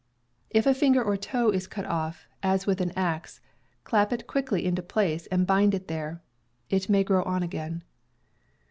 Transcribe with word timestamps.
If 0.49 0.65
a 0.65 0.73
finger 0.73 1.03
or 1.03 1.15
toe 1.15 1.51
is 1.51 1.67
cut 1.67 1.85
off, 1.85 2.25
as 2.41 2.65
with 2.65 2.81
an 2.81 2.91
axe, 2.95 3.39
clap 3.83 4.11
it 4.11 4.25
quickly 4.25 4.65
into 4.65 4.81
place 4.81 5.27
and 5.27 5.45
bind 5.45 5.75
it 5.75 5.87
there; 5.87 6.23
it 6.71 6.89
may 6.89 7.03
grow 7.03 7.21
on 7.21 7.43
again. 7.43 7.83